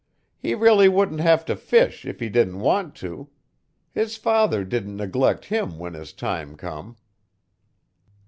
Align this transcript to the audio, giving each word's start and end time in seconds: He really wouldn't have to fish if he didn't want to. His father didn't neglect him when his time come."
He 0.39 0.55
really 0.55 0.89
wouldn't 0.89 1.19
have 1.21 1.45
to 1.45 1.55
fish 1.55 2.07
if 2.07 2.19
he 2.21 2.27
didn't 2.29 2.59
want 2.59 2.95
to. 2.95 3.29
His 3.91 4.17
father 4.17 4.63
didn't 4.65 4.95
neglect 4.97 5.45
him 5.45 5.77
when 5.77 5.93
his 5.93 6.11
time 6.11 6.55
come." 6.55 6.97